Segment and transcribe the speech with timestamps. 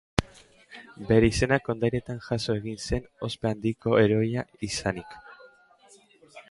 [1.11, 5.17] Bere izena kondairetan jaso egin zen ospe handiko heroia izanik.